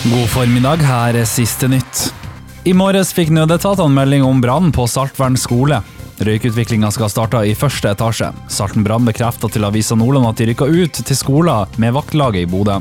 God 0.00 0.30
formiddag, 0.32 0.80
her 0.80 1.16
er 1.20 1.26
siste 1.28 1.68
nytt. 1.68 2.06
I 2.64 2.72
morges 2.72 3.10
fikk 3.12 3.28
nødetatene 3.36 3.92
melding 3.92 4.22
om 4.24 4.38
brann 4.40 4.70
på 4.72 4.86
Saltvern 4.88 5.36
skole. 5.36 5.82
Røykutviklinga 6.24 6.88
skal 6.96 7.10
starte 7.12 7.42
i 7.44 7.52
første 7.52 7.92
etasje. 7.92 8.30
Salten 8.48 8.86
brann 8.86 9.04
bekrefta 9.04 9.50
til 9.52 9.68
Avisa 9.68 9.98
Nordland 10.00 10.30
at 10.30 10.40
de 10.40 10.46
rykka 10.48 10.70
ut 10.72 11.02
til 11.04 11.18
skolen 11.18 11.76
med 11.76 11.92
vaktlaget 11.98 12.46
i 12.46 12.48
Bodø. 12.48 12.78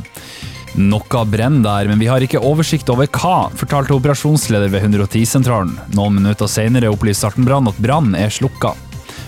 Noe 0.79 1.26
brenner 1.28 1.66
der, 1.66 1.92
men 1.92 2.00
vi 2.00 2.08
har 2.08 2.24
ikke 2.24 2.40
oversikt 2.40 2.88
over 2.94 3.12
hva, 3.12 3.50
fortalte 3.52 3.98
operasjonsleder 4.00 4.72
ved 4.72 4.88
110-sentralen. 4.88 5.76
Noen 6.00 6.22
minutter 6.22 6.48
senere 6.48 6.88
opplyste 6.94 7.28
Salten 7.28 7.44
brann 7.44 7.68
at 7.68 7.84
brannen 7.84 8.16
er 8.16 8.32
slukka. 8.32 8.78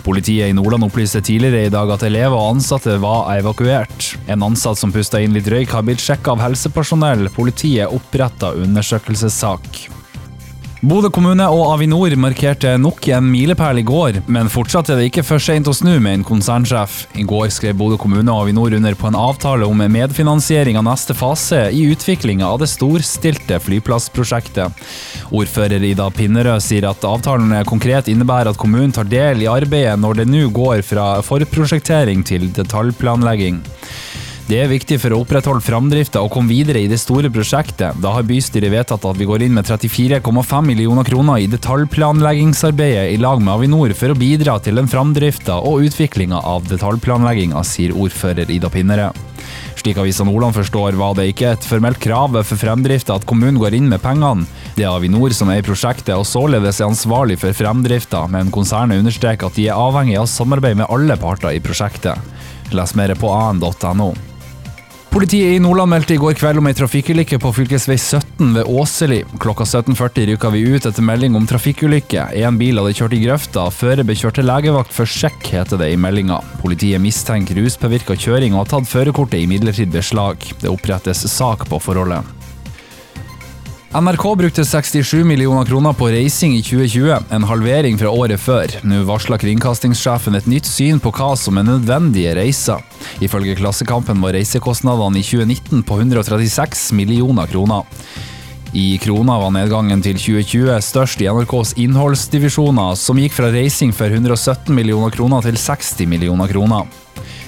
Politiet 0.03 0.49
i 0.49 0.53
Nordland 0.57 0.87
opplyste 0.87 1.21
tidligere 1.21 1.67
i 1.67 1.73
dag 1.73 1.91
at 1.93 2.03
elever 2.07 2.33
og 2.33 2.57
ansatte 2.57 2.97
var 3.03 3.29
evakuert. 3.35 4.11
En 4.31 4.43
ansatt 4.47 4.79
som 4.81 4.93
pusta 4.93 5.21
inn 5.21 5.35
litt 5.37 5.49
røyk, 5.51 5.71
har 5.75 5.85
blitt 5.85 6.01
sjekka 6.01 6.33
av 6.33 6.41
helsepersonell. 6.41 7.27
Politiet 7.35 7.93
oppretta 7.93 8.55
undersøkelsessak. 8.57 10.00
Bodø 10.81 11.11
kommune 11.13 11.45
og 11.45 11.75
Avinor 11.75 12.15
markerte 12.17 12.71
nok 12.81 13.05
en 13.13 13.27
milepæl 13.29 13.77
i 13.77 13.83
går, 13.85 14.15
men 14.33 14.47
fortsatt 14.49 14.87
er 14.89 14.97
det 14.97 15.11
ikke 15.11 15.23
for 15.27 15.37
seint 15.37 15.67
å 15.69 15.75
snu, 15.77 15.91
med 16.01 16.15
en 16.15 16.23
konsernsjef. 16.25 16.95
I 17.21 17.25
går 17.29 17.51
skrev 17.53 17.77
Bodø 17.77 17.99
kommune 18.01 18.33
og 18.33 18.47
Avinor 18.47 18.73
under 18.73 18.97
på 18.97 19.11
en 19.11 19.17
avtale 19.19 19.67
om 19.69 19.77
medfinansiering 19.77 20.79
av 20.81 20.87
neste 20.87 21.13
fase 21.13 21.67
i 21.69 21.83
utviklinga 21.93 22.49
av 22.49 22.63
det 22.63 22.71
storstilte 22.71 23.61
flyplassprosjektet. 23.61 24.81
Ordfører 25.29 25.85
Ida 25.85 26.09
Pinnerød 26.17 26.65
sier 26.65 26.89
at 26.89 27.05
avtalen 27.05 27.53
konkret 27.69 28.09
innebærer 28.09 28.49
at 28.49 28.57
kommunen 28.57 28.95
tar 28.97 29.05
del 29.05 29.45
i 29.45 29.51
arbeidet 29.53 29.99
når 30.01 30.23
det 30.23 30.29
nå 30.33 30.47
går 30.49 30.81
fra 30.81 31.11
forprosjektering 31.29 32.25
til 32.25 32.49
detaljplanlegging. 32.57 33.61
Det 34.49 34.57
er 34.59 34.67
viktig 34.67 34.97
for 34.99 35.13
å 35.13 35.21
opprettholde 35.21 35.63
framdrifta 35.63 36.19
og 36.25 36.31
komme 36.33 36.51
videre 36.51 36.81
i 36.81 36.89
det 36.91 36.97
store 36.99 37.29
prosjektet. 37.31 37.95
Da 38.03 38.11
har 38.17 38.25
bystyret 38.27 38.73
vedtatt 38.73 39.05
at 39.07 39.19
vi 39.19 39.27
går 39.29 39.45
inn 39.45 39.53
med 39.55 39.67
34,5 39.69 40.65
millioner 40.67 41.07
kroner 41.07 41.39
i 41.39 41.47
detaljplanleggingsarbeidet 41.51 43.13
i 43.13 43.19
lag 43.21 43.39
med 43.39 43.53
Avinor 43.53 43.93
for 43.95 44.11
å 44.11 44.17
bidra 44.17 44.57
til 44.59 44.81
den 44.81 44.89
framdrifta 44.91 45.55
og 45.61 45.85
utviklinga 45.87 46.41
av 46.51 46.65
detaljplanlegginga, 46.67 47.61
sier 47.63 47.95
ordfører 47.95 48.51
Ida 48.51 48.71
Pinnerød. 48.73 49.19
Slik 49.79 49.97
Avisa 49.97 50.25
Nordland 50.27 50.53
forstår, 50.57 50.97
var 50.99 51.15
det 51.17 51.29
ikke 51.31 51.53
et 51.55 51.65
formelt 51.65 52.01
krav 52.01 52.35
for 52.43 52.59
fremdrifta 52.59 53.15
at 53.17 53.27
kommunen 53.29 53.59
går 53.61 53.77
inn 53.77 53.87
med 53.89 54.03
pengene. 54.03 54.45
Det 54.75 54.83
er 54.83 54.91
Avinor 54.91 55.33
som 55.33 55.49
er 55.53 55.61
i 55.61 55.65
prosjektet 55.65 56.13
og 56.17 56.27
således 56.27 56.81
er 56.81 56.89
ansvarlig 56.89 57.39
for 57.41 57.55
fremdrifta, 57.55 58.25
men 58.29 58.51
konsernet 58.53 58.99
understreker 59.01 59.47
at 59.47 59.57
de 59.57 59.69
er 59.69 59.79
avhengig 59.79 60.19
av 60.19 60.27
samarbeid 60.29 60.81
med 60.81 60.91
alle 60.91 61.17
parter 61.21 61.55
i 61.55 61.63
prosjektet. 61.63 62.19
Les 62.75 62.95
mer 62.99 63.15
på 63.19 63.31
an.no. 63.31 64.11
Politiet 65.11 65.55
i 65.55 65.59
Nordland 65.59 65.91
meldte 65.91 66.13
i 66.15 66.19
går 66.21 66.37
kveld 66.39 66.61
om 66.61 66.69
ei 66.69 66.75
trafikkulykke 66.77 67.35
på 67.43 67.49
fv. 67.51 67.65
17 67.75 68.53
ved 68.55 68.69
Åseli. 68.71 69.17
Klokka 69.43 69.65
17.40 69.67 70.29
rykka 70.29 70.51
vi 70.53 70.61
ut 70.71 70.87
etter 70.87 71.03
melding 71.03 71.35
om 71.35 71.43
trafikkulykke. 71.49 72.29
En 72.39 72.55
bil 72.55 72.79
hadde 72.79 72.95
kjørt 72.95 73.17
i 73.17 73.19
grøfta, 73.25 73.65
fører 73.75 74.07
ble 74.07 74.15
kjørt 74.15 74.39
til 74.39 74.47
legevakt 74.47 74.95
for 74.95 75.03
sjekk, 75.19 75.51
heter 75.51 75.83
det 75.83 75.91
i 75.91 75.99
meldinga. 75.99 76.39
Politiet 76.63 77.03
mistenker 77.03 77.59
ruspåvirka 77.59 78.15
kjøring 78.15 78.55
og 78.55 78.63
har 78.63 78.71
tatt 78.77 78.93
førerkortet 78.93 79.43
i 79.43 79.49
midlertidig 79.51 79.97
beslag. 79.99 80.47
Det 80.63 80.71
opprettes 80.71 81.27
sak 81.27 81.67
på 81.67 81.83
forholdet. 81.83 82.40
NRK 83.91 84.35
brukte 84.37 84.63
67 84.65 85.23
millioner 85.23 85.65
kroner 85.65 85.93
på 85.93 86.07
reising 86.07 86.53
i 86.55 86.61
2020, 86.63 87.25
en 87.29 87.43
halvering 87.43 87.97
fra 87.99 88.07
året 88.07 88.39
før. 88.39 88.71
Nå 88.87 89.01
varsler 89.03 89.41
kringkastingssjefen 89.41 90.37
et 90.39 90.47
nytt 90.47 90.69
syn 90.69 91.01
på 91.03 91.11
hva 91.11 91.33
som 91.35 91.59
er 91.59 91.67
nødvendige 91.67 92.31
reiser. 92.37 92.79
Ifølge 93.19 93.57
Klassekampen 93.59 94.23
var 94.23 94.31
reisekostnadene 94.37 95.19
i 95.19 95.25
2019 95.27 95.83
på 95.83 95.99
136 95.99 96.95
millioner 96.95 97.51
kroner. 97.51 97.83
I 98.71 98.95
kroner 99.03 99.43
var 99.43 99.51
nedgangen 99.57 99.99
til 99.99 100.15
2020 100.15 100.79
størst 100.87 101.19
i 101.19 101.27
NRKs 101.27 101.75
innholdsdivisjoner, 101.83 102.95
som 102.95 103.19
gikk 103.19 103.35
fra 103.41 103.51
reising 103.51 103.91
for 103.91 104.07
117 104.07 104.71
millioner 104.71 105.11
kroner 105.11 105.43
til 105.43 105.59
60 105.59 106.07
millioner 106.07 106.47
kroner. 106.47 106.87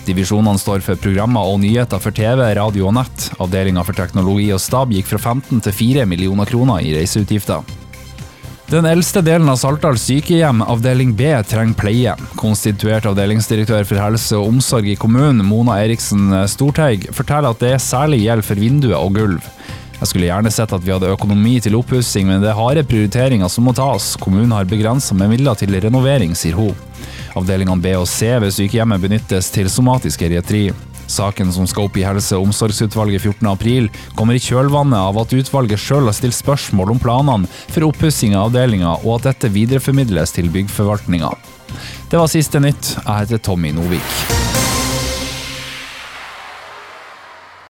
Divisjonene 0.04 0.60
står 0.60 0.82
for 0.84 1.00
programmer 1.00 1.48
og 1.48 1.62
nyheter 1.64 2.02
for 2.04 2.16
TV, 2.16 2.42
radio 2.58 2.90
og 2.90 2.98
nett. 2.98 3.30
Avdelinga 3.44 3.86
for 3.88 3.96
teknologi 3.96 4.50
og 4.52 4.60
stab 4.60 4.92
gikk 4.92 5.08
fra 5.14 5.22
15 5.22 5.64
til 5.64 5.78
4 5.78 6.06
millioner 6.10 6.50
kroner 6.50 6.84
i 6.84 6.92
reiseutgifter. 6.98 7.64
Den 8.74 8.88
eldste 8.90 9.22
delen 9.22 9.52
av 9.52 9.60
Saltdal 9.62 10.00
sykehjem, 10.02 10.64
avdeling 10.66 11.12
B, 11.16 11.28
trenger 11.48 11.78
pleie. 11.78 12.16
Konstituert 12.40 13.06
avdelingsdirektør 13.06 13.86
for 13.86 14.02
helse 14.02 14.40
og 14.40 14.50
omsorg 14.50 14.88
i 14.90 14.98
kommunen, 15.00 15.44
Mona 15.46 15.78
Eriksen 15.84 16.32
Storteig, 16.50 17.06
forteller 17.14 17.54
at 17.54 17.62
det 17.64 17.76
særlig 17.84 18.24
gjelder 18.24 18.48
for 18.48 18.64
vinduer 18.64 18.98
og 18.98 19.20
gulv. 19.20 19.52
Jeg 20.04 20.10
skulle 20.10 20.28
gjerne 20.28 20.52
sett 20.52 20.74
at 20.76 20.84
vi 20.84 20.92
hadde 20.92 21.14
økonomi 21.16 21.54
til 21.64 21.78
oppussing, 21.78 22.26
men 22.28 22.42
det 22.44 22.50
er 22.52 22.58
harde 22.58 22.82
prioriteringer 22.84 23.48
som 23.48 23.64
må 23.64 23.72
tas. 23.78 24.18
Kommunen 24.20 24.52
har 24.52 24.68
begrensa 24.68 25.16
med 25.16 25.32
midler 25.32 25.56
til 25.56 25.72
renovering, 25.80 26.34
sier 26.36 26.58
hun. 26.60 26.74
Avdelingene 27.40 27.80
B 27.80 27.94
og 27.96 28.04
C 28.12 28.34
ved 28.44 28.52
sykehjemmet 28.52 29.00
benyttes 29.00 29.48
til 29.56 29.72
somatisk 29.72 30.26
geriatri. 30.26 30.66
Saken 31.08 31.56
som 31.56 31.72
skal 31.72 31.88
opp 31.88 31.96
i 31.96 32.04
Helse- 32.04 32.36
og 32.36 32.50
omsorgsutvalget 32.50 33.24
14.4, 33.24 33.88
kommer 34.20 34.36
i 34.36 34.44
kjølvannet 34.44 35.00
av 35.00 35.24
at 35.24 35.40
utvalget 35.40 35.80
sjøl 35.80 36.12
har 36.12 36.20
stilt 36.20 36.36
spørsmål 36.36 36.98
om 36.98 37.00
planene 37.00 37.48
for 37.72 37.88
oppussing 37.88 38.36
av 38.36 38.50
avdelinga, 38.50 38.98
og 39.08 39.22
at 39.22 39.32
dette 39.32 39.56
videreformidles 39.56 40.36
til 40.36 40.52
byggforvaltninga. 40.52 41.32
Det 42.12 42.20
var 42.20 42.28
siste 42.28 42.60
nytt. 42.60 42.98
Jeg 43.00 43.22
heter 43.24 43.48
Tommy 43.48 43.72
Novik. 43.72 44.33